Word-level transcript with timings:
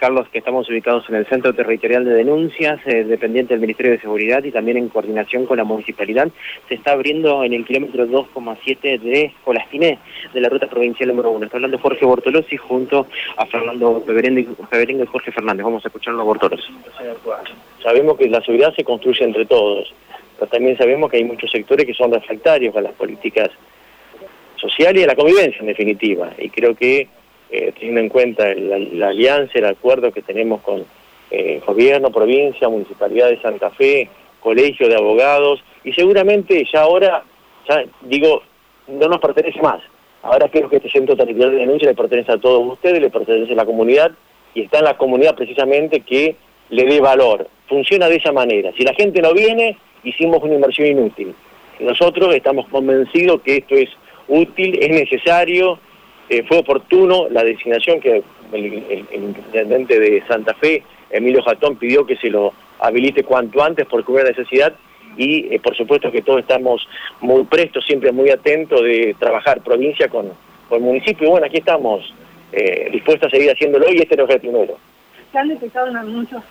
Carlos, 0.00 0.28
que 0.28 0.38
estamos 0.38 0.70
ubicados 0.70 1.08
en 1.08 1.16
el 1.16 1.26
Centro 1.26 1.52
Territorial 1.52 2.04
de 2.04 2.14
Denuncias, 2.14 2.78
eh, 2.86 3.02
dependiente 3.02 3.54
del 3.54 3.60
Ministerio 3.60 3.90
de 3.90 4.00
Seguridad 4.00 4.44
y 4.44 4.52
también 4.52 4.76
en 4.76 4.90
coordinación 4.90 5.44
con 5.44 5.56
la 5.56 5.64
municipalidad, 5.64 6.28
se 6.68 6.76
está 6.76 6.92
abriendo 6.92 7.42
en 7.42 7.52
el 7.52 7.66
kilómetro 7.66 8.06
2,7 8.06 9.00
de 9.00 9.34
Colastiné, 9.42 9.98
de 10.32 10.40
la 10.40 10.50
ruta 10.50 10.68
provincial 10.68 11.08
número 11.08 11.32
1. 11.32 11.46
Está 11.46 11.56
hablando 11.56 11.80
Jorge 11.80 12.04
Bortolosi 12.04 12.56
junto 12.56 13.08
a 13.36 13.44
Fernando 13.46 14.00
Peberengo 14.06 15.02
y 15.02 15.06
Jorge 15.06 15.32
Fernández. 15.32 15.64
Vamos 15.64 15.84
a 15.84 15.88
escucharlo 15.88 16.20
a 16.20 16.26
Bortolosi. 16.26 16.72
Sabemos 17.82 18.16
que 18.18 18.28
la 18.28 18.40
seguridad 18.42 18.72
se 18.76 18.84
construye 18.84 19.24
entre 19.24 19.46
todos, 19.46 19.92
pero 20.38 20.48
también 20.48 20.78
sabemos 20.78 21.10
que 21.10 21.16
hay 21.16 21.24
muchos 21.24 21.50
sectores 21.50 21.84
que 21.84 21.94
son 21.94 22.12
refractarios 22.12 22.76
a 22.76 22.82
las 22.82 22.92
políticas 22.92 23.50
sociales 24.54 25.00
y 25.00 25.04
a 25.04 25.08
la 25.08 25.16
convivencia 25.16 25.58
en 25.58 25.66
definitiva. 25.66 26.30
Y 26.38 26.50
creo 26.50 26.76
que 26.76 27.08
eh, 27.50 27.72
teniendo 27.72 28.00
en 28.00 28.08
cuenta 28.08 28.54
la, 28.54 29.08
alianza, 29.08 29.58
el 29.58 29.66
acuerdo 29.66 30.12
que 30.12 30.22
tenemos 30.22 30.60
con 30.62 30.84
eh, 31.30 31.60
gobierno, 31.66 32.10
provincia, 32.10 32.68
municipalidad 32.68 33.28
de 33.28 33.40
Santa 33.40 33.70
Fe, 33.70 34.08
colegio 34.40 34.88
de 34.88 34.96
abogados, 34.96 35.62
y 35.84 35.92
seguramente 35.92 36.66
ya 36.72 36.82
ahora, 36.82 37.22
ya 37.68 37.84
digo, 38.02 38.42
no 38.86 39.08
nos 39.08 39.20
pertenece 39.20 39.60
más. 39.62 39.80
Ahora 40.22 40.48
creo 40.48 40.68
que 40.68 40.76
este 40.76 40.90
centro 40.90 41.16
territorial 41.16 41.52
de 41.52 41.58
denuncia 41.58 41.88
le 41.88 41.94
pertenece 41.94 42.32
a 42.32 42.38
todos 42.38 42.72
ustedes, 42.72 43.00
le 43.00 43.10
pertenece 43.10 43.52
a 43.52 43.56
la 43.56 43.64
comunidad, 43.64 44.12
y 44.54 44.62
está 44.62 44.78
en 44.78 44.84
la 44.84 44.96
comunidad 44.96 45.34
precisamente 45.34 46.00
que 46.00 46.36
le 46.70 46.84
dé 46.84 47.00
valor. 47.00 47.48
Funciona 47.68 48.08
de 48.08 48.16
esa 48.16 48.32
manera. 48.32 48.72
Si 48.76 48.82
la 48.82 48.94
gente 48.94 49.22
no 49.22 49.32
viene, 49.32 49.78
hicimos 50.04 50.42
una 50.42 50.54
inversión 50.54 50.88
inútil. 50.88 51.34
Nosotros 51.80 52.34
estamos 52.34 52.66
convencidos 52.68 53.40
que 53.42 53.58
esto 53.58 53.74
es 53.76 53.88
útil, 54.26 54.78
es 54.80 54.90
necesario, 54.90 55.78
eh, 56.28 56.44
fue 56.46 56.58
oportuno 56.58 57.28
la 57.30 57.42
designación 57.42 58.00
que 58.00 58.22
el, 58.52 59.06
intendente 59.12 59.98
de 59.98 60.22
Santa 60.26 60.54
Fe, 60.54 60.82
Emilio 61.10 61.42
Jatón, 61.42 61.76
pidió 61.76 62.04
que 62.04 62.16
se 62.16 62.28
lo 62.28 62.52
habilite 62.80 63.24
cuanto 63.24 63.62
antes 63.62 63.86
porque 63.86 64.12
hubo 64.12 64.22
necesidad 64.22 64.74
y 65.16 65.52
eh, 65.52 65.58
por 65.58 65.76
supuesto 65.76 66.12
que 66.12 66.22
todos 66.22 66.40
estamos 66.40 66.86
muy 67.20 67.44
prestos, 67.44 67.84
siempre 67.86 68.12
muy 68.12 68.30
atentos 68.30 68.82
de 68.82 69.16
trabajar 69.18 69.62
provincia 69.62 70.08
con, 70.08 70.32
con 70.68 70.82
municipio. 70.82 71.26
Y 71.26 71.30
bueno, 71.30 71.46
aquí 71.46 71.58
estamos 71.58 72.12
eh, 72.52 72.88
dispuestos 72.92 73.28
a 73.28 73.30
seguir 73.30 73.50
haciéndolo 73.50 73.86
y 73.90 73.98
este 73.98 74.22
es 74.22 74.30
el 74.30 74.40
primero. 74.40 74.76
¿Se 75.32 75.38
han 75.38 75.48
detectado 75.48 75.92
muchos, 76.04 76.42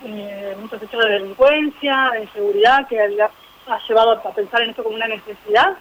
muchos 0.59 0.83
hechos 0.83 1.03
de 1.03 1.11
delincuencia, 1.11 2.11
de 2.19 2.27
seguridad, 2.27 2.87
que 2.87 2.99
ha 2.99 3.79
llevado 3.87 4.11
a 4.11 4.35
pensar 4.35 4.61
en 4.61 4.71
esto 4.71 4.83
como 4.83 4.95
una 4.95 5.07
necesidad? 5.07 5.77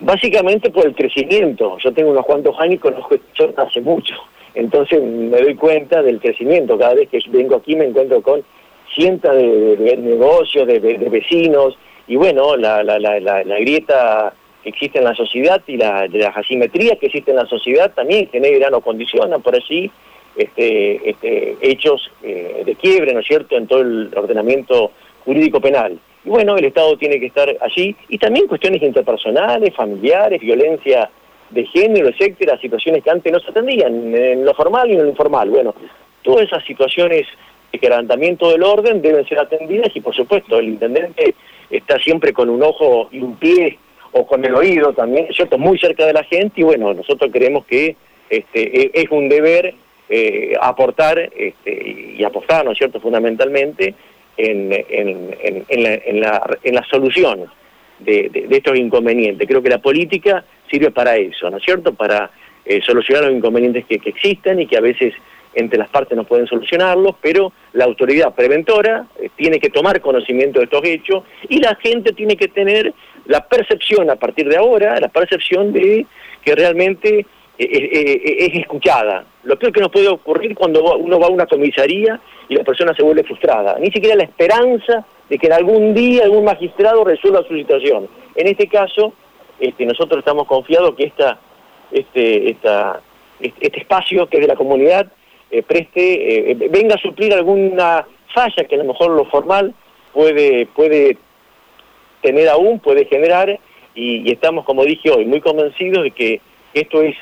Básicamente 0.00 0.70
por 0.70 0.86
el 0.86 0.94
crecimiento. 0.94 1.76
Yo 1.78 1.92
tengo 1.92 2.10
unos 2.10 2.24
cuantos 2.24 2.58
años 2.60 2.76
y 2.76 2.78
conozco 2.78 3.16
hace 3.56 3.80
mucho. 3.80 4.14
Entonces 4.54 5.02
me 5.02 5.40
doy 5.40 5.54
cuenta 5.54 6.02
del 6.02 6.20
crecimiento. 6.20 6.78
Cada 6.78 6.94
vez 6.94 7.08
que 7.08 7.20
vengo 7.28 7.56
aquí 7.56 7.74
me 7.76 7.86
encuentro 7.86 8.22
con 8.22 8.42
cientos 8.94 9.34
de, 9.34 9.96
negocios, 9.98 10.66
de, 10.66 10.78
vecinos, 11.10 11.76
y 12.06 12.16
bueno, 12.16 12.56
la, 12.56 12.82
grieta 13.60 14.32
que 14.62 14.70
existe 14.70 14.98
en 14.98 15.04
la 15.04 15.14
sociedad 15.14 15.62
y 15.66 15.76
la, 15.76 16.06
las 16.08 16.36
asimetrías 16.36 16.98
que 16.98 17.06
existen 17.06 17.34
en 17.34 17.42
la 17.42 17.48
sociedad 17.48 17.92
también 17.94 18.28
generan 18.30 18.74
o 18.74 18.80
condicionan 18.80 19.42
por 19.42 19.56
así 19.56 19.90
este, 20.36 21.10
este, 21.10 21.56
hechos 21.60 22.10
eh, 22.22 22.62
de 22.64 22.74
quiebre, 22.76 23.12
¿no 23.12 23.20
es 23.20 23.26
cierto?, 23.26 23.56
en 23.56 23.66
todo 23.66 23.80
el 23.80 24.10
ordenamiento 24.16 24.92
jurídico 25.24 25.60
penal. 25.60 25.98
Y 26.28 26.30
bueno, 26.30 26.58
el 26.58 26.66
Estado 26.66 26.94
tiene 26.98 27.18
que 27.18 27.24
estar 27.24 27.48
allí, 27.62 27.96
y 28.10 28.18
también 28.18 28.46
cuestiones 28.46 28.82
interpersonales, 28.82 29.74
familiares, 29.74 30.38
violencia 30.42 31.08
de 31.48 31.64
género, 31.64 32.08
etcétera, 32.08 32.60
situaciones 32.60 33.02
que 33.02 33.08
antes 33.08 33.32
no 33.32 33.40
se 33.40 33.50
atendían, 33.50 34.14
en 34.14 34.44
lo 34.44 34.52
formal 34.52 34.90
y 34.90 34.92
en 34.92 35.04
lo 35.04 35.08
informal. 35.08 35.48
Bueno, 35.48 35.74
todas 36.20 36.42
esas 36.42 36.62
situaciones 36.66 37.26
de 37.72 37.78
quebrantamiento 37.78 38.50
del 38.50 38.62
orden 38.62 39.00
deben 39.00 39.26
ser 39.26 39.38
atendidas 39.38 39.90
y 39.94 40.02
por 40.02 40.14
supuesto 40.14 40.58
el 40.58 40.68
intendente 40.68 41.34
está 41.70 41.98
siempre 41.98 42.34
con 42.34 42.50
un 42.50 42.62
ojo 42.62 43.08
y 43.10 43.20
un 43.20 43.36
pie 43.36 43.78
o 44.12 44.26
con 44.26 44.44
el 44.44 44.54
oído 44.54 44.92
también, 44.92 45.28
¿cierto? 45.32 45.56
Muy 45.56 45.78
cerca 45.78 46.04
de 46.04 46.12
la 46.12 46.24
gente 46.24 46.60
y 46.60 46.64
bueno, 46.64 46.92
nosotros 46.92 47.30
creemos 47.32 47.64
que 47.64 47.96
este, 48.28 48.82
e, 48.82 48.90
es 48.92 49.10
un 49.10 49.30
deber 49.30 49.72
eh, 50.10 50.52
aportar 50.60 51.18
este, 51.34 52.16
y 52.18 52.22
apostar, 52.22 52.66
¿no 52.66 52.72
es 52.72 52.76
cierto?, 52.76 53.00
fundamentalmente 53.00 53.94
en, 54.38 54.72
en, 55.68 56.20
la, 56.20 56.84
solución 56.88 57.46
de, 57.98 58.46
estos 58.50 58.78
inconvenientes. 58.78 59.46
Creo 59.46 59.62
que 59.62 59.68
la 59.68 59.78
política 59.78 60.44
sirve 60.70 60.90
para 60.90 61.16
eso, 61.16 61.50
¿no 61.50 61.56
es 61.58 61.64
cierto? 61.64 61.92
Para 61.92 62.30
eh, 62.64 62.80
solucionar 62.82 63.24
los 63.24 63.34
inconvenientes 63.34 63.84
que, 63.86 64.00
existen 64.04 64.60
y 64.60 64.66
que 64.66 64.76
a 64.76 64.80
veces 64.80 65.12
entre 65.54 65.78
las 65.78 65.88
partes 65.88 66.16
no 66.16 66.24
pueden 66.24 66.46
solucionarlos, 66.46 67.16
pero 67.20 67.52
la 67.72 67.84
autoridad 67.84 68.34
preventora 68.34 69.06
eh, 69.20 69.30
tiene 69.34 69.58
que 69.58 69.70
tomar 69.70 70.00
conocimiento 70.00 70.60
de 70.60 70.66
estos 70.66 70.84
hechos 70.84 71.24
y 71.48 71.58
la 71.58 71.74
gente 71.76 72.12
tiene 72.12 72.36
que 72.36 72.48
tener 72.48 72.94
la 73.26 73.46
percepción 73.46 74.08
a 74.10 74.16
partir 74.16 74.48
de 74.48 74.56
ahora, 74.56 75.00
la 75.00 75.08
percepción 75.08 75.72
de 75.72 76.06
que 76.44 76.54
realmente 76.54 77.26
es 77.58 78.54
escuchada. 78.54 79.24
Lo 79.42 79.58
peor 79.58 79.72
que 79.72 79.80
nos 79.80 79.90
puede 79.90 80.08
ocurrir 80.08 80.54
cuando 80.54 80.96
uno 80.96 81.18
va 81.18 81.26
a 81.26 81.30
una 81.30 81.46
comisaría 81.46 82.20
y 82.48 82.54
la 82.54 82.64
persona 82.64 82.94
se 82.94 83.02
vuelve 83.02 83.24
frustrada. 83.24 83.76
Ni 83.80 83.90
siquiera 83.90 84.14
la 84.14 84.24
esperanza 84.24 85.04
de 85.28 85.38
que 85.38 85.46
en 85.46 85.52
algún 85.52 85.94
día 85.94 86.24
algún 86.24 86.44
magistrado 86.44 87.04
resuelva 87.04 87.42
su 87.46 87.54
situación. 87.54 88.08
En 88.34 88.46
este 88.46 88.68
caso, 88.68 89.12
este, 89.58 89.84
nosotros 89.84 90.20
estamos 90.20 90.46
confiados 90.46 90.94
que 90.94 91.04
esta, 91.04 91.38
este, 91.90 92.50
esta, 92.50 93.00
este 93.40 93.80
espacio 93.80 94.26
que 94.28 94.36
es 94.38 94.42
de 94.42 94.48
la 94.48 94.56
comunidad 94.56 95.10
eh, 95.50 95.62
preste, 95.62 96.50
eh, 96.50 96.54
venga 96.70 96.94
a 96.94 96.98
suplir 96.98 97.32
alguna 97.34 98.06
falla 98.34 98.64
que 98.64 98.74
a 98.74 98.78
lo 98.78 98.84
mejor 98.84 99.10
lo 99.10 99.24
formal 99.26 99.74
puede, 100.12 100.66
puede 100.66 101.16
tener 102.22 102.48
aún, 102.48 102.78
puede 102.80 103.06
generar, 103.06 103.58
y 103.94 104.30
estamos, 104.30 104.64
como 104.64 104.84
dije 104.84 105.10
hoy, 105.10 105.24
muy 105.24 105.40
convencidos 105.40 106.04
de 106.04 106.12
que 106.12 106.40
esto 106.72 107.02
es 107.02 107.16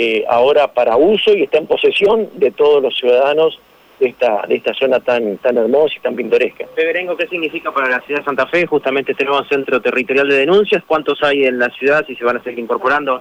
eh, 0.00 0.24
ahora 0.28 0.68
para 0.68 0.96
uso 0.96 1.34
y 1.34 1.42
está 1.42 1.58
en 1.58 1.66
posesión 1.66 2.28
de 2.34 2.52
todos 2.52 2.80
los 2.80 2.96
ciudadanos 2.96 3.58
de 3.98 4.10
esta, 4.10 4.42
de 4.46 4.54
esta 4.54 4.72
zona 4.72 5.00
tan, 5.00 5.38
tan 5.38 5.56
hermosa 5.56 5.96
y 5.96 6.00
tan 6.00 6.14
pintoresca. 6.14 6.66
Peberengo, 6.72 7.16
¿qué 7.16 7.26
significa 7.26 7.72
para 7.72 7.88
la 7.88 8.00
ciudad 8.02 8.20
de 8.20 8.24
Santa 8.24 8.46
Fe 8.46 8.64
justamente 8.64 9.10
este 9.10 9.24
nuevo 9.24 9.42
centro 9.46 9.80
territorial 9.80 10.28
de 10.28 10.36
denuncias? 10.36 10.84
¿Cuántos 10.86 11.20
hay 11.24 11.46
en 11.46 11.58
la 11.58 11.68
ciudad 11.70 12.04
y 12.06 12.14
se 12.14 12.22
van 12.22 12.36
a 12.36 12.42
seguir 12.44 12.60
incorporando? 12.60 13.20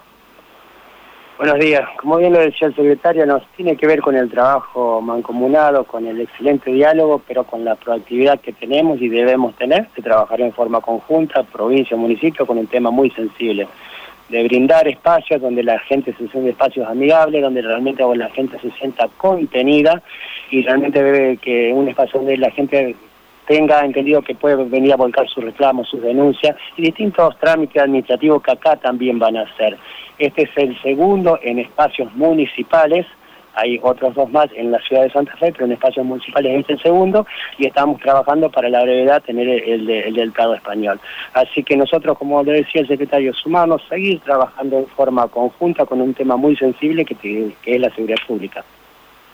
Buenos 1.39 1.57
días. 1.57 1.89
Como 1.99 2.17
bien 2.17 2.33
lo 2.33 2.39
decía 2.41 2.67
el 2.67 2.75
secretario, 2.75 3.25
nos 3.25 3.41
tiene 3.55 3.75
que 3.75 3.87
ver 3.87 4.01
con 4.01 4.15
el 4.15 4.29
trabajo 4.29 5.01
mancomunado, 5.01 5.83
con 5.83 6.05
el 6.05 6.21
excelente 6.21 6.69
diálogo, 6.69 7.23
pero 7.27 7.43
con 7.43 7.65
la 7.65 7.73
proactividad 7.73 8.39
que 8.39 8.53
tenemos 8.53 9.01
y 9.01 9.09
debemos 9.09 9.55
tener 9.55 9.87
de 9.95 10.03
trabajar 10.03 10.41
en 10.41 10.53
forma 10.53 10.79
conjunta, 10.81 11.41
provincia, 11.41 11.97
municipio, 11.97 12.45
con 12.45 12.59
un 12.59 12.67
tema 12.67 12.91
muy 12.91 13.09
sensible 13.09 13.67
de 14.29 14.43
brindar 14.43 14.87
espacios 14.87 15.41
donde 15.41 15.63
la 15.63 15.79
gente 15.79 16.13
se 16.13 16.27
siente 16.27 16.49
espacios 16.49 16.87
amigables, 16.87 17.41
donde 17.41 17.61
realmente 17.61 18.03
la 18.15 18.29
gente 18.29 18.59
se 18.59 18.71
sienta 18.71 19.07
contenida 19.17 20.01
y 20.51 20.63
realmente 20.63 21.01
debe 21.01 21.37
que 21.37 21.71
un 21.73 21.87
espacio 21.87 22.19
donde 22.19 22.37
la 22.37 22.51
gente 22.51 22.95
tenga 23.47 23.85
entendido 23.85 24.21
que 24.21 24.35
puede 24.35 24.55
venir 24.65 24.91
a 24.91 24.97
volcar 24.97 25.27
sus 25.29 25.43
reclamos, 25.43 25.87
sus 25.87 26.01
denuncias 26.01 26.55
y 26.75 26.81
distintos 26.81 27.37
trámites 27.39 27.81
administrativos 27.81 28.43
que 28.43 28.51
acá 28.51 28.75
también 28.75 29.17
van 29.19 29.37
a 29.37 29.43
hacer. 29.43 29.77
Este 30.19 30.43
es 30.43 30.49
el 30.57 30.79
segundo 30.81 31.39
en 31.41 31.59
espacios 31.59 32.13
municipales 32.15 33.05
hay 33.57 33.79
otros 33.81 34.13
dos 34.13 34.29
más 34.31 34.47
en 34.55 34.71
la 34.71 34.79
ciudad 34.79 35.03
de 35.03 35.09
Santa 35.09 35.35
Fe, 35.37 35.51
pero 35.51 35.65
en 35.65 35.71
espacios 35.73 36.05
municipales 36.05 36.63
es 36.63 36.69
el 36.69 36.79
segundo, 36.79 37.25
y 37.57 37.65
estamos 37.65 37.99
trabajando 37.99 38.49
para 38.49 38.69
la 38.69 38.83
brevedad 38.83 39.23
tener 39.23 39.47
el, 39.49 39.89
el 39.89 40.13
del 40.13 40.31
Prado 40.31 40.53
español. 40.53 40.99
Así 41.33 41.63
que 41.63 41.75
nosotros, 41.75 42.17
como 42.17 42.43
le 42.43 42.53
decía 42.53 42.81
el 42.81 42.87
secretario, 42.87 43.33
sumamos, 43.33 43.81
seguir 43.89 44.19
trabajando 44.21 44.77
en 44.77 44.87
forma 44.87 45.27
conjunta 45.27 45.85
con 45.85 46.01
un 46.01 46.13
tema 46.13 46.37
muy 46.37 46.55
sensible 46.55 47.03
que, 47.03 47.55
es 47.65 47.81
la 47.81 47.89
seguridad 47.89 48.19
pública. 48.27 48.63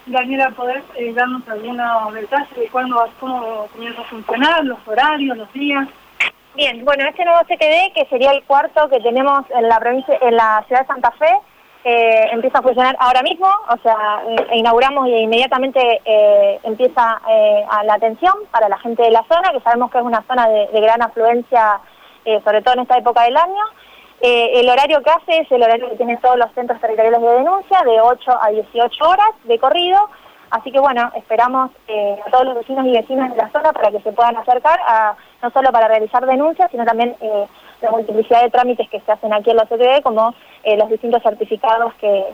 Daniela, 0.06 0.50
¿podés 0.52 0.84
eh, 0.98 1.14
darnos 1.14 1.48
algunos 1.48 2.14
detalles 2.14 2.56
de 2.56 2.68
cuándo, 2.68 3.06
cómo 3.20 3.68
comienza 3.74 4.02
a 4.02 4.06
funcionar, 4.06 4.66
los 4.66 4.80
horarios, 4.86 5.38
los 5.38 5.52
días? 5.54 5.88
Bien, 6.56 6.86
bueno, 6.86 7.06
este 7.08 7.26
nuevo 7.26 7.40
CTD, 7.46 7.94
que 7.96 8.06
sería 8.10 8.32
el 8.32 8.44
cuarto 8.44 8.88
que 8.90 9.00
tenemos 9.00 9.44
en 9.50 9.68
la 9.68 9.80
provincia, 9.80 10.18
en 10.22 10.36
la 10.36 10.64
ciudad 10.68 10.82
de 10.82 10.88
Santa 10.88 11.12
Fe, 11.12 11.32
eh, 11.86 12.30
empieza 12.32 12.60
a 12.60 12.62
funcionar 12.62 12.96
ahora 12.98 13.22
mismo, 13.24 13.46
o 13.46 13.78
sea, 13.84 14.24
eh, 14.26 14.56
inauguramos 14.58 15.06
y 15.10 15.16
inmediatamente 15.16 16.02
eh, 16.06 16.58
empieza 16.64 17.22
la 17.84 17.96
atención 17.96 18.34
para 18.52 18.70
la 18.70 18.78
gente 18.80 19.04
de 19.04 19.12
la 19.12 19.26
zona, 19.28 19.52
que 19.52 19.60
sabemos 19.60 19.92
que 19.92 19.98
es 19.98 20.04
una 20.04 20.24
zona 20.26 20.48
de, 20.48 20.80
gran 20.80 21.02
afluencia, 21.02 21.82
sobre 22.46 22.62
todo 22.62 22.76
en 22.76 22.82
esta 22.82 22.98
época 22.98 23.24
del 23.24 23.36
año. 23.36 23.64
el 24.22 24.70
horario 24.70 25.02
que 25.02 25.10
hace 25.10 25.40
es 25.40 25.52
el 25.52 25.62
horario 25.62 25.90
que 25.90 25.98
tienen 25.98 26.22
todos 26.22 26.38
los 26.38 26.54
centros 26.54 26.80
territoriales 26.80 27.22
de 27.22 27.28
denuncia, 27.28 27.82
de 27.84 28.00
8 28.00 28.32
a 28.42 28.50
18 28.50 29.10
horas 29.10 29.32
de 29.44 29.60
corrido, 29.60 30.00
así 30.52 30.72
que 30.72 30.80
bueno, 30.80 31.12
esperamos 31.16 31.72
a 32.26 32.32
todos 32.32 32.46
los 32.46 32.56
vecinos 32.56 32.86
y 32.86 32.92
vecinas 32.92 33.32
de 33.32 33.38
la 33.38 33.52
zona 33.52 33.74
para 33.74 33.92
que 33.92 34.00
se 34.00 34.14
puedan 34.14 34.38
acercar, 34.38 34.80
a, 34.88 35.16
no 35.42 35.50
solo 35.52 35.72
para 35.74 35.90
realizar 35.90 36.26
denuncias, 36.26 36.72
sino 36.72 36.86
también 36.86 37.16
la 37.84 37.92
multiplicidad 37.92 38.42
de 38.42 38.50
trámites 38.50 38.90
que 38.90 39.00
se 39.02 39.12
hacen 39.12 39.34
aquí 39.34 39.52
en 39.52 39.58
la 39.58 39.66
CTD, 39.66 40.02
como 40.02 40.34
eh, 40.64 40.78
los 40.78 40.90
distintos 40.90 41.22
certificados 41.22 41.94
que, 41.96 42.26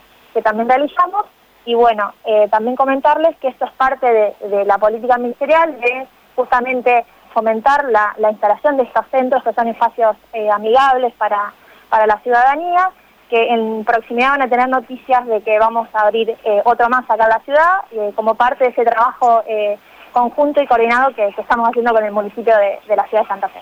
también 0.43 0.69
realizamos. 0.69 1.25
Y 1.65 1.73
bueno, 1.73 2.13
eh, 2.23 2.47
también 2.49 2.77
comentarles 2.77 3.35
que 3.39 3.49
esto 3.49 3.65
es 3.65 3.71
parte 3.73 4.35
de, 4.39 4.63
la 4.63 4.77
política 4.77 5.17
ministerial 5.17 5.77
de 5.81 6.07
justamente 6.35 7.05
fomentar 7.33 7.85
la, 7.89 8.15
instalación 8.31 8.77
de 8.77 8.83
estos 8.83 9.05
centros 9.11 9.43
que 9.43 9.51
son 9.51 9.67
espacios 9.67 10.15
eh, 10.31 10.49
amigables 10.49 11.13
para, 11.15 11.51
para 11.89 12.07
la 12.07 12.19
ciudadanía, 12.19 12.89
que 13.29 13.49
en 13.49 13.83
proximidad 13.83 14.29
van 14.29 14.43
a 14.43 14.49
tener 14.49 14.69
noticias 14.69 15.25
de 15.27 15.41
que 15.41 15.59
vamos 15.59 15.89
a 15.93 16.07
abrir 16.07 16.37
otro 16.63 16.89
más 16.89 17.03
acá 17.09 17.25
en 17.25 17.29
la 17.29 17.39
ciudad, 17.39 18.13
como 18.15 18.35
parte 18.35 18.63
de 18.63 18.69
ese 18.71 18.85
trabajo 18.85 19.43
conjunto 20.11 20.61
y 20.61 20.67
coordinado 20.67 21.13
que, 21.13 21.27
estamos 21.27 21.69
haciendo 21.69 21.93
con 21.93 22.03
el 22.03 22.11
municipio 22.11 22.53
de, 22.55 22.95
la 22.95 23.07
ciudad 23.07 23.23
de 23.23 23.27
Santa 23.27 23.49
Fe. 23.49 23.59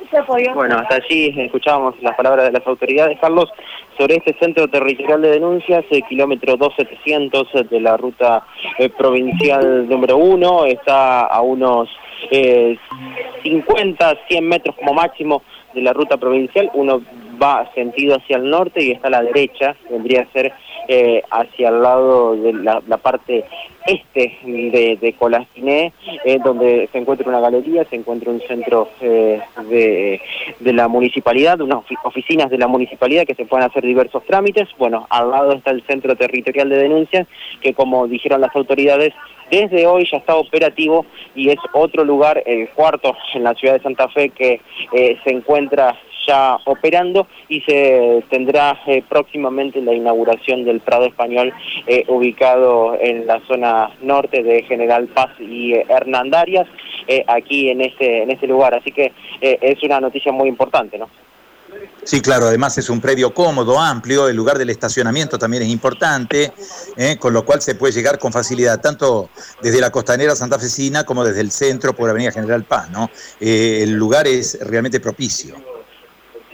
Bueno, 0.53 0.77
hasta 0.79 0.95
allí 0.95 1.33
escuchábamos 1.37 1.95
las 2.01 2.15
palabras 2.15 2.45
de 2.45 2.51
las 2.51 2.65
autoridades, 2.67 3.17
Carlos, 3.19 3.51
sobre 3.97 4.15
este 4.17 4.35
centro 4.39 4.67
territorial 4.67 5.21
de 5.21 5.31
denuncias, 5.31 5.85
el 5.89 6.03
kilómetro 6.03 6.57
2700 6.57 7.69
de 7.69 7.79
la 7.79 7.97
ruta 7.97 8.45
eh, 8.77 8.89
provincial 8.89 9.87
número 9.89 10.17
1, 10.17 10.65
está 10.65 11.25
a 11.25 11.41
unos 11.41 11.89
50, 12.29 14.11
eh, 14.11 14.19
100 14.27 14.47
metros 14.47 14.75
como 14.75 14.93
máximo 14.93 15.41
de 15.73 15.81
la 15.81 15.93
ruta 15.93 16.17
provincial, 16.17 16.69
uno 16.73 17.01
va 17.41 17.69
sentido 17.73 18.15
hacia 18.15 18.37
el 18.37 18.49
norte 18.49 18.83
y 18.83 18.91
está 18.91 19.07
a 19.07 19.11
la 19.11 19.21
derecha, 19.21 19.75
vendría 19.89 20.21
a 20.21 20.31
ser 20.31 20.53
eh, 20.87 21.21
hacia 21.31 21.69
el 21.69 21.81
lado 21.81 22.35
de 22.35 22.53
la, 22.53 22.81
parte 22.97 23.45
este 23.85 24.37
de, 24.43 24.97
de 24.99 25.13
Colastiné, 25.13 25.93
eh, 26.25 26.39
donde 26.43 26.89
se 26.91 26.97
encuentra 26.97 27.27
una 27.27 27.39
galería, 27.39 27.85
se 27.85 27.95
encuentra 27.95 28.31
un 28.31 28.41
centro 28.41 28.89
eh, 29.01 29.41
de, 29.69 30.21
de, 30.59 30.73
la 30.73 30.87
municipalidad, 30.87 31.61
unas 31.61 31.83
oficinas 32.03 32.49
de 32.49 32.57
la 32.57 32.67
municipalidad 32.67 33.25
que 33.25 33.35
se 33.35 33.45
pueden 33.45 33.67
hacer 33.67 33.83
diversos 33.83 34.23
trámites. 34.25 34.67
Bueno, 34.77 35.07
al 35.09 35.31
lado 35.31 35.53
está 35.53 35.71
el 35.71 35.83
centro 35.83 36.15
territorial 36.15 36.69
de 36.69 36.77
denuncias, 36.77 37.27
que 37.61 37.73
como 37.73 38.07
dijeron 38.07 38.41
las 38.41 38.55
autoridades, 38.55 39.13
desde 39.49 39.87
hoy 39.87 40.07
ya 40.11 40.17
está 40.17 40.35
operativo 40.35 41.05
y 41.35 41.49
es 41.49 41.57
otro 41.73 42.03
lugar, 42.03 42.41
el 42.45 42.69
cuarto 42.69 43.15
en 43.33 43.43
la 43.43 43.53
ciudad 43.53 43.75
de 43.75 43.83
Santa 43.83 44.07
Fe, 44.09 44.29
que 44.29 44.61
se 44.91 45.29
encuentra 45.31 45.97
ya 46.27 46.59
operando 46.65 47.27
y 47.47 47.61
se 47.61 48.23
tendrá 48.29 48.77
eh, 48.85 49.01
próximamente 49.07 49.81
la 49.81 49.93
inauguración 49.93 50.65
del 50.65 50.81
Prado 50.81 51.05
Español 51.05 51.53
eh, 51.87 52.03
ubicado 52.07 52.97
en 52.99 53.25
la 53.25 53.39
zona 53.47 53.91
norte 54.01 54.43
de 54.43 54.63
General 54.63 55.07
Paz 55.07 55.29
y 55.39 55.73
eh, 55.73 55.85
Hernandarias, 55.87 56.67
aquí 57.27 57.69
en 57.69 57.79
este, 57.79 58.23
en 58.23 58.31
este 58.31 58.47
lugar. 58.47 58.75
Así 58.75 58.91
que 58.91 59.13
es 59.39 59.81
una 59.81 60.01
noticia 60.01 60.33
muy 60.33 60.49
importante, 60.49 60.97
¿no? 60.97 61.09
Sí, 62.03 62.21
claro, 62.21 62.45
además 62.45 62.77
es 62.77 62.89
un 62.89 63.01
predio 63.01 63.33
cómodo, 63.33 63.79
amplio, 63.79 64.29
el 64.29 64.35
lugar 64.35 64.57
del 64.57 64.69
estacionamiento 64.69 65.37
también 65.37 65.63
es 65.63 65.69
importante, 65.69 66.53
con 67.19 67.33
lo 67.33 67.43
cual 67.43 67.61
se 67.61 67.75
puede 67.75 67.91
llegar 67.91 68.17
con 68.17 68.31
facilidad, 68.31 68.79
tanto 68.79 69.29
desde 69.61 69.81
la 69.81 69.91
costanera 69.91 70.33
santafesina 70.33 71.03
como 71.03 71.25
desde 71.25 71.41
el 71.41 71.51
centro 71.51 71.93
por 71.93 72.09
Avenida 72.09 72.31
General 72.31 72.63
Paz, 72.63 72.89
¿no? 72.91 73.09
el 73.41 73.93
lugar 73.93 74.25
es 74.25 74.57
realmente 74.61 75.01
propicio. 75.01 75.55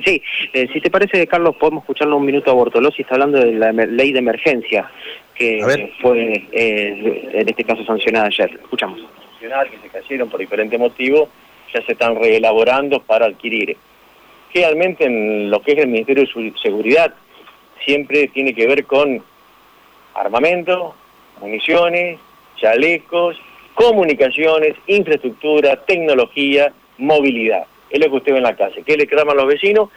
Sí, 0.04 0.22
eh, 0.54 0.68
si 0.74 0.82
te 0.82 0.90
parece, 0.90 1.26
Carlos, 1.28 1.56
podemos 1.58 1.84
escucharlo 1.84 2.18
un 2.18 2.26
minuto 2.26 2.52
a 2.52 2.54
Bortolosi, 2.54 3.04
está 3.04 3.16
hablando 3.16 3.40
de 3.40 3.54
la 3.54 3.72
ley 3.72 4.12
de 4.12 4.20
emergencia 4.20 4.90
que 5.36 5.94
fue, 6.02 6.48
eh, 6.52 7.30
en 7.34 7.50
este 7.50 7.64
caso, 7.64 7.84
sancionada 7.86 8.28
ayer. 8.28 8.60
Escuchamos. 8.62 9.00
Que 9.40 9.50
se 9.82 9.90
cayeron 9.90 10.30
por 10.30 10.40
diferentes 10.40 10.80
motivos, 10.80 11.28
ya 11.74 11.86
se 11.86 11.94
están 11.94 12.16
reelaborando 12.16 13.02
para 13.02 13.26
adquirir. 13.26 13.76
Realmente 14.54 15.06
en 15.06 15.50
lo 15.50 15.62
que 15.62 15.74
es 15.74 15.80
el 15.80 15.88
Ministerio 15.88 16.26
de 16.26 16.54
Seguridad 16.62 17.14
siempre 17.84 18.28
tiene 18.28 18.54
que 18.54 18.68
ver 18.68 18.86
con 18.86 19.24
armamento, 20.14 20.96
municiones, 21.42 22.20
chalecos, 22.58 23.38
comunicaciones, 23.74 24.76
infraestructura, 24.88 25.78
tecnología, 25.86 26.72
movilidad 26.98 27.66
es 27.94 28.00
lo 28.00 28.10
que 28.10 28.18
usted 28.18 28.32
ve 28.32 28.38
en 28.40 28.44
la 28.44 28.56
calle. 28.56 28.84
¿Qué 28.84 28.98
le 28.98 29.06
claman 29.06 29.38
los 29.38 29.46
vecinos? 29.46 29.90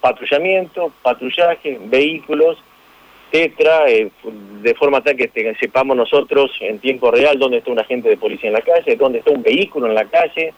Patrullamiento, 0.00 0.92
patrullaje, 1.02 1.78
vehículos, 1.80 2.58
tetra, 3.30 3.88
eh, 3.88 4.10
de 4.62 4.74
forma 4.74 5.02
tal 5.02 5.16
que 5.16 5.30
sepamos 5.58 5.96
nosotros 5.96 6.50
en 6.60 6.78
tiempo 6.78 7.10
real 7.10 7.38
dónde 7.38 7.58
está 7.58 7.70
un 7.70 7.78
agente 7.78 8.10
de 8.10 8.18
policía 8.18 8.48
en 8.48 8.54
la 8.54 8.60
calle, 8.60 8.96
dónde 8.96 9.20
está 9.20 9.30
un 9.30 9.42
vehículo 9.42 9.86
en 9.86 9.94
la 9.94 10.04
calle, 10.04 10.52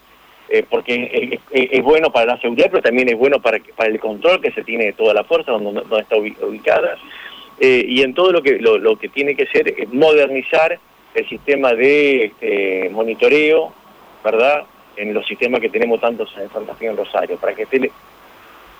eh, 0.53 0.65
porque 0.69 1.39
es, 1.49 1.81
bueno 1.81 2.11
para 2.11 2.33
la 2.33 2.41
seguridad, 2.41 2.67
pero 2.69 2.83
también 2.83 3.07
es 3.07 3.17
bueno 3.17 3.41
para, 3.41 3.57
para 3.73 3.89
el 3.89 4.01
control 4.01 4.41
que 4.41 4.51
se 4.51 4.65
tiene 4.65 4.87
de 4.87 4.93
toda 4.93 5.13
la 5.13 5.23
fuerza, 5.23 5.53
donde, 5.53 5.81
está 6.01 6.17
ubicada, 6.17 6.97
eh, 7.57 7.85
y 7.87 8.01
en 8.01 8.13
todo 8.13 8.33
lo 8.33 8.41
que, 8.43 8.59
lo, 8.59 8.97
que 8.97 9.07
tiene 9.07 9.33
que 9.33 9.45
ser 9.45 9.69
es 9.69 9.87
modernizar 9.93 10.77
el 11.13 11.29
sistema 11.29 11.73
de 11.73 12.25
este, 12.25 12.89
monitoreo, 12.89 13.71
¿verdad?, 14.25 14.63
en 14.97 15.13
los 15.13 15.25
sistemas 15.25 15.61
que 15.61 15.69
tenemos 15.69 16.01
tantos 16.01 16.29
en 16.37 16.49
Santa 16.49 16.75
Fe 16.75 16.87
en 16.87 16.97
Rosario, 16.97 17.37
para 17.37 17.55
que 17.55 17.63
esté 17.63 17.89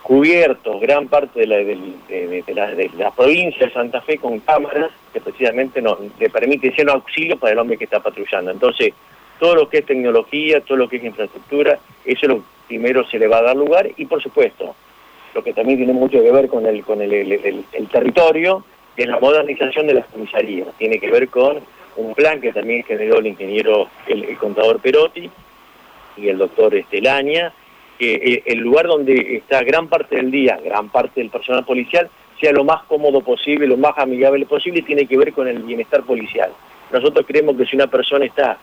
cubierto 0.03 0.77
gran 0.77 1.07
parte 1.07 1.39
de 1.39 1.47
la, 1.47 1.55
de, 1.55 2.91
la, 2.97 3.11
provincia 3.11 3.67
de 3.67 3.71
Santa 3.71 4.01
Fe 4.01 4.17
con 4.17 4.41
cámaras 4.41 4.91
que 5.13 5.21
precisamente 5.21 5.81
nos 5.81 5.99
le 6.19 6.29
permiten 6.29 6.75
ser 6.75 6.85
un 6.85 6.95
auxilio 6.95 7.37
para 7.37 7.53
el 7.53 7.59
hombre 7.59 7.77
que 7.77 7.85
está 7.85 8.01
patrullando. 8.01 8.51
Entonces, 8.51 8.93
todo 9.41 9.55
lo 9.55 9.69
que 9.69 9.79
es 9.79 9.85
tecnología, 9.87 10.61
todo 10.61 10.77
lo 10.77 10.87
que 10.87 10.97
es 10.97 11.03
infraestructura, 11.03 11.79
eso 12.05 12.27
lo 12.27 12.43
primero 12.67 13.03
se 13.07 13.17
le 13.17 13.25
va 13.27 13.39
a 13.39 13.41
dar 13.41 13.55
lugar 13.55 13.89
y 13.97 14.05
por 14.05 14.21
supuesto, 14.21 14.75
lo 15.33 15.43
que 15.43 15.51
también 15.51 15.79
tiene 15.79 15.93
mucho 15.93 16.21
que 16.21 16.31
ver 16.31 16.47
con 16.47 16.67
el, 16.67 16.83
con 16.83 17.01
el, 17.01 17.11
el 17.11 17.87
territorio, 17.87 18.63
es 18.95 19.07
la 19.07 19.19
modernización 19.19 19.87
de 19.87 19.95
las 19.95 20.05
comisarías. 20.05 20.67
Tiene 20.77 20.99
que 20.99 21.09
ver 21.09 21.27
con 21.29 21.57
un 21.95 22.13
plan 22.13 22.39
que 22.39 22.53
también 22.53 22.83
generó 22.83 23.17
el 23.17 23.25
ingeniero, 23.25 23.87
el 24.05 24.37
contador 24.37 24.79
Perotti, 24.79 25.27
y 26.17 26.27
el 26.27 26.37
doctor 26.37 26.75
Estelaña, 26.75 27.51
que 27.97 28.13
eh, 28.13 28.43
el 28.45 28.59
lugar 28.59 28.85
donde 28.85 29.37
está 29.37 29.63
gran 29.63 29.87
parte 29.87 30.17
del 30.17 30.29
día, 30.29 30.59
gran 30.63 30.89
parte 30.89 31.19
del 31.19 31.31
personal 31.31 31.65
policial, 31.65 32.11
sea 32.39 32.51
lo 32.51 32.63
más 32.63 32.83
cómodo 32.83 33.21
posible, 33.21 33.65
lo 33.65 33.77
más 33.77 33.97
amigable 33.97 34.45
posible, 34.45 34.83
tiene 34.83 35.07
que 35.07 35.17
ver 35.17 35.33
con 35.33 35.47
el 35.47 35.63
bienestar 35.63 36.03
policial. 36.03 36.51
Nosotros 36.91 37.25
creemos 37.27 37.55
que 37.55 37.65
si 37.65 37.75
una 37.75 37.87
persona 37.87 38.25
está 38.25 38.59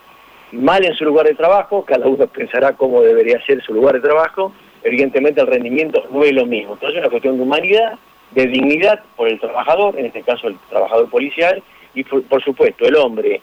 mal 0.53 0.85
en 0.85 0.95
su 0.95 1.05
lugar 1.05 1.27
de 1.27 1.35
trabajo, 1.35 1.85
cada 1.85 2.07
uno 2.07 2.27
pensará 2.27 2.73
cómo 2.75 3.03
debería 3.03 3.41
ser 3.45 3.63
su 3.63 3.75
lugar 3.75 3.95
de 3.95 4.01
trabajo, 4.01 4.53
evidentemente 4.83 5.41
el 5.41 5.47
rendimiento 5.47 6.05
no 6.11 6.23
es 6.25 6.33
lo 6.33 6.47
mismo. 6.47 6.75
Entonces 6.75 6.97
es 6.97 7.03
una 7.03 7.11
cuestión 7.11 7.37
de 7.37 7.43
humanidad, 7.43 7.99
de 8.33 8.47
dignidad 8.47 9.01
por 9.17 9.29
el 9.29 9.41
trabajador, 9.41 9.99
en 9.99 10.07
este 10.07 10.23
caso 10.23 10.49
el 10.49 10.57
trabajador 10.69 11.09
policial, 11.11 11.63
y 11.95 12.05
por 12.05 12.43
supuesto 12.43 12.87
el 12.87 12.97
hombre 12.97 13.41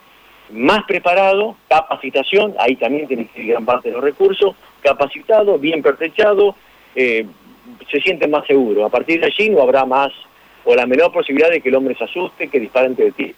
más 0.51 0.83
preparado, 0.85 1.55
capacitación, 1.67 2.53
ahí 2.59 2.75
también 2.75 3.07
tiene 3.07 3.27
que 3.27 3.43
gran 3.43 3.65
parte 3.65 3.89
de 3.89 3.95
los 3.95 4.03
recursos, 4.03 4.55
capacitado, 4.81 5.57
bien 5.57 5.81
pertrechado, 5.81 6.55
eh, 6.95 7.25
se 7.89 8.00
siente 8.00 8.27
más 8.27 8.45
seguro. 8.45 8.85
A 8.85 8.89
partir 8.89 9.19
de 9.19 9.27
allí 9.27 9.50
no 9.50 9.62
habrá 9.62 9.85
más 9.85 10.12
o 10.63 10.75
la 10.75 10.85
menor 10.85 11.12
posibilidad 11.12 11.50
de 11.50 11.62
que 11.62 11.69
el 11.69 11.75
hombre 11.75 11.95
se 11.95 12.03
asuste, 12.03 12.47
que 12.47 12.59
dispare 12.59 12.88
ante 12.88 13.05
de 13.05 13.12
ti. 13.12 13.35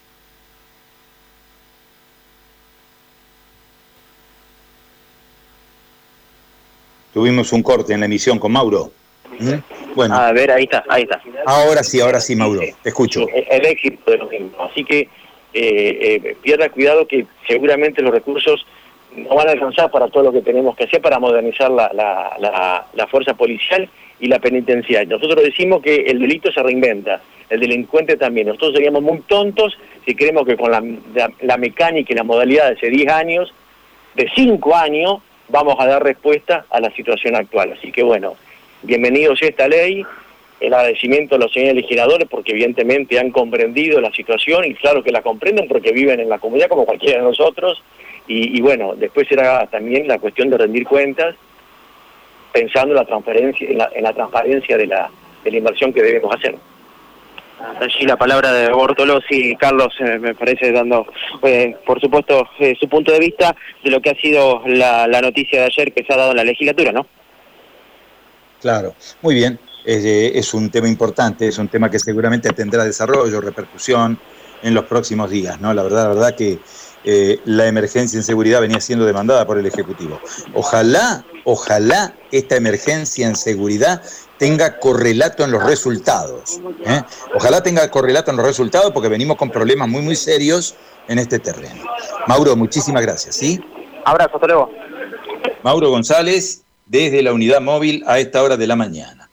Tuvimos 7.17 7.51
un 7.51 7.63
corte 7.63 7.93
en 7.93 8.01
la 8.01 8.05
emisión 8.05 8.37
con 8.37 8.51
Mauro. 8.51 8.91
¿Mm? 9.39 9.95
Bueno. 9.95 10.13
A 10.13 10.31
ver, 10.33 10.51
ahí 10.51 10.65
está, 10.65 10.83
ahí 10.87 11.01
está. 11.01 11.19
Ahora 11.47 11.81
sí, 11.81 11.99
ahora 11.99 12.19
sí, 12.19 12.35
Mauro, 12.35 12.61
te 12.83 12.89
escucho. 12.89 13.25
El, 13.33 13.65
éxito 13.65 14.11
de 14.11 14.17
los 14.19 14.29
mismos. 14.29 14.53
Así 14.69 14.85
que 14.85 14.99
eh, 14.99 15.09
eh, 15.53 16.37
pierda 16.43 16.69
cuidado 16.69 17.07
que 17.07 17.25
seguramente 17.47 18.03
los 18.03 18.11
recursos 18.11 18.67
no 19.15 19.33
van 19.33 19.47
a 19.47 19.53
alcanzar 19.53 19.89
para 19.89 20.09
todo 20.09 20.25
lo 20.25 20.31
que 20.31 20.43
tenemos 20.43 20.75
que 20.75 20.83
hacer 20.83 21.01
para 21.01 21.17
modernizar 21.17 21.71
la, 21.71 21.89
la, 22.93 23.07
fuerza 23.07 23.33
policial 23.33 23.89
y 24.19 24.27
la 24.27 24.37
penitenciaria. 24.37 25.17
Nosotros 25.17 25.43
decimos 25.43 25.81
que 25.81 25.95
el 25.95 26.19
delito 26.19 26.51
se 26.51 26.61
reinventa, 26.61 27.19
el 27.49 27.59
delincuente 27.59 28.15
también. 28.17 28.45
Nosotros 28.45 28.73
seríamos 28.75 29.01
muy 29.01 29.21
tontos 29.21 29.75
si 30.05 30.13
creemos 30.13 30.45
que 30.45 30.55
con 30.55 30.69
la, 30.69 31.57
mecánica 31.57 32.13
y 32.13 32.15
la 32.15 32.23
modalidad 32.23 32.67
de 32.67 32.75
hace 32.75 32.91
10 32.91 33.11
años, 33.11 33.51
de 34.13 34.29
5 34.35 34.75
años, 34.75 35.17
vamos 35.49 35.75
a 35.79 35.85
dar 35.85 36.03
respuesta 36.03 36.65
a 36.69 36.79
la 36.79 36.91
situación 36.91 37.35
actual. 37.35 37.73
Así 37.77 37.91
que 37.91 38.03
bueno, 38.03 38.35
bienvenidos 38.83 39.41
a 39.41 39.45
esta 39.47 39.67
ley, 39.67 40.05
el 40.59 40.73
agradecimiento 40.73 41.35
a 41.35 41.39
los 41.39 41.53
señores 41.53 41.75
legisladores 41.75 42.27
porque 42.29 42.51
evidentemente 42.51 43.19
han 43.19 43.31
comprendido 43.31 44.01
la 44.01 44.11
situación 44.11 44.65
y 44.65 44.73
claro 44.73 45.03
que 45.03 45.11
la 45.11 45.21
comprenden 45.21 45.67
porque 45.67 45.91
viven 45.91 46.19
en 46.19 46.29
la 46.29 46.39
comunidad 46.39 46.67
como 46.67 46.85
cualquiera 46.85 47.19
de 47.19 47.23
nosotros 47.23 47.81
y, 48.29 48.59
bueno, 48.59 48.93
después 48.93 49.25
será 49.25 49.67
también 49.67 50.05
la 50.05 50.19
cuestión 50.19 50.49
de 50.49 50.57
rendir 50.57 50.85
cuentas 50.85 51.33
pensando 52.51 52.93
en 52.93 52.97
la 52.97 53.05
transparencia, 53.05 53.69
en 53.69 54.03
la, 54.03 54.13
transparencia 54.13 54.77
de 54.77 54.85
la, 54.85 55.09
de 55.45 55.51
la 55.51 55.57
inversión 55.57 55.93
que 55.93 56.01
debemos 56.03 56.35
hacer. 56.35 56.55
Allí 57.79 58.05
la 58.05 58.17
palabra 58.17 58.51
de 58.51 58.71
Bortolosi, 58.71 59.55
Carlos, 59.55 59.93
eh, 59.99 60.19
me 60.19 60.35
parece 60.35 60.71
dando, 60.71 61.07
eh, 61.43 61.75
por 61.85 61.99
supuesto, 61.99 62.47
eh, 62.59 62.75
su 62.79 62.87
punto 62.87 63.11
de 63.11 63.19
vista 63.19 63.55
de 63.83 63.89
lo 63.89 63.99
que 63.99 64.11
ha 64.11 64.15
sido 64.15 64.61
la, 64.65 65.07
la 65.07 65.21
noticia 65.21 65.61
de 65.61 65.65
ayer 65.65 65.93
que 65.93 66.03
se 66.03 66.13
ha 66.13 66.17
dado 66.17 66.31
en 66.31 66.37
la 66.37 66.43
legislatura, 66.43 66.91
¿no? 66.91 67.07
Claro, 68.61 68.95
muy 69.21 69.35
bien. 69.35 69.59
Eh, 69.89 70.33
es 70.35 70.53
un 70.53 70.69
tema 70.69 70.89
importante, 70.89 71.47
es 71.47 71.57
un 71.57 71.69
tema 71.69 71.89
que 71.89 71.97
seguramente 71.97 72.49
tendrá 72.49 72.83
desarrollo, 72.83 73.39
repercusión 73.39 74.19
en 74.61 74.73
los 74.73 74.83
próximos 74.83 75.29
días, 75.29 75.61
¿no? 75.61 75.73
La 75.73 75.81
verdad, 75.81 76.03
la 76.03 76.09
verdad 76.09 76.35
que 76.35 76.59
eh, 77.09 77.39
la 77.45 77.67
emergencia 77.67 78.17
en 78.17 78.23
seguridad 78.23 78.59
venía 78.59 78.81
siendo 78.81 79.05
demandada 79.05 79.47
por 79.47 79.57
el 79.57 79.65
Ejecutivo. 79.65 80.19
Ojalá, 80.53 81.23
ojalá 81.45 82.13
esta 82.33 82.57
emergencia 82.57 83.25
en 83.25 83.37
seguridad 83.37 84.01
tenga 84.37 84.77
correlato 84.77 85.45
en 85.45 85.51
los 85.51 85.63
resultados. 85.63 86.59
¿eh? 86.85 87.01
Ojalá 87.33 87.63
tenga 87.63 87.89
correlato 87.89 88.31
en 88.31 88.35
los 88.35 88.45
resultados 88.45 88.91
porque 88.91 89.07
venimos 89.07 89.37
con 89.37 89.49
problemas 89.49 89.87
muy, 89.87 90.01
muy 90.01 90.17
serios 90.17 90.75
en 91.07 91.19
este 91.19 91.39
terreno. 91.39 91.81
Mauro, 92.27 92.57
muchísimas 92.57 93.01
gracias, 93.03 93.37
¿sí? 93.37 93.57
Abrazo, 94.03 94.35
hasta 94.35 94.47
luego. 94.47 94.69
Mauro 95.63 95.89
González, 95.89 96.63
desde 96.87 97.23
la 97.23 97.31
unidad 97.31 97.61
móvil 97.61 98.03
a 98.05 98.19
esta 98.19 98.43
hora 98.43 98.57
de 98.57 98.67
la 98.67 98.75
mañana. 98.75 99.26